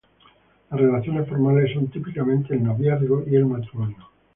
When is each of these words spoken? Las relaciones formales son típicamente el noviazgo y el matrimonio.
Las 0.71 0.79
relaciones 0.81 1.29
formales 1.29 1.75
son 1.75 1.87
típicamente 1.91 2.55
el 2.55 2.63
noviazgo 2.63 3.23
y 3.27 3.35
el 3.35 3.45
matrimonio. 3.45 4.07